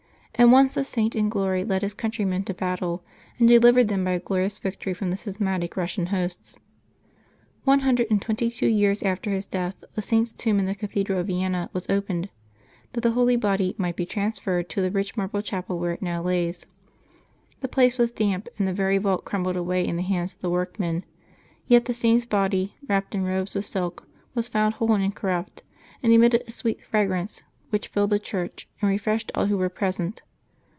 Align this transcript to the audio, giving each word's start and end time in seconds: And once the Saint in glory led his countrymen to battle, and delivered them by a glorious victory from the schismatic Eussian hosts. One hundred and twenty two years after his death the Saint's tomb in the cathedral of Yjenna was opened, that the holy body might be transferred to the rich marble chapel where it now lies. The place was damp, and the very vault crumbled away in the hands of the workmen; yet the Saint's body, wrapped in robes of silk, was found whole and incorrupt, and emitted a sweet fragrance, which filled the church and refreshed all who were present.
And 0.35 0.51
once 0.51 0.73
the 0.73 0.83
Saint 0.83 1.15
in 1.15 1.29
glory 1.29 1.63
led 1.63 1.83
his 1.83 1.93
countrymen 1.93 2.43
to 2.45 2.53
battle, 2.55 3.03
and 3.37 3.47
delivered 3.47 3.89
them 3.89 4.03
by 4.03 4.13
a 4.13 4.19
glorious 4.19 4.57
victory 4.57 4.91
from 4.91 5.11
the 5.11 5.17
schismatic 5.17 5.75
Eussian 5.75 6.07
hosts. 6.07 6.57
One 7.63 7.81
hundred 7.81 8.07
and 8.09 8.19
twenty 8.19 8.49
two 8.49 8.65
years 8.65 9.03
after 9.03 9.29
his 9.29 9.45
death 9.45 9.75
the 9.93 10.01
Saint's 10.01 10.31
tomb 10.31 10.57
in 10.57 10.65
the 10.65 10.73
cathedral 10.73 11.19
of 11.19 11.27
Yjenna 11.27 11.69
was 11.73 11.87
opened, 11.91 12.29
that 12.93 13.01
the 13.01 13.11
holy 13.11 13.35
body 13.35 13.75
might 13.77 13.95
be 13.95 14.03
transferred 14.07 14.67
to 14.69 14.81
the 14.81 14.89
rich 14.89 15.15
marble 15.15 15.43
chapel 15.43 15.77
where 15.77 15.91
it 15.91 16.01
now 16.01 16.23
lies. 16.23 16.65
The 17.59 17.67
place 17.67 17.99
was 17.99 18.11
damp, 18.11 18.47
and 18.57 18.67
the 18.67 18.73
very 18.73 18.97
vault 18.97 19.25
crumbled 19.25 19.57
away 19.57 19.87
in 19.87 19.95
the 19.95 20.01
hands 20.01 20.33
of 20.33 20.41
the 20.41 20.49
workmen; 20.49 21.03
yet 21.67 21.85
the 21.85 21.93
Saint's 21.93 22.25
body, 22.25 22.73
wrapped 22.89 23.13
in 23.13 23.25
robes 23.25 23.55
of 23.55 23.63
silk, 23.63 24.07
was 24.33 24.47
found 24.47 24.75
whole 24.75 24.93
and 24.93 25.03
incorrupt, 25.03 25.61
and 26.01 26.11
emitted 26.11 26.45
a 26.47 26.51
sweet 26.51 26.81
fragrance, 26.81 27.43
which 27.69 27.89
filled 27.89 28.09
the 28.09 28.17
church 28.17 28.67
and 28.81 28.89
refreshed 28.89 29.31
all 29.35 29.45
who 29.45 29.55
were 29.57 29.69
present. 29.69 30.23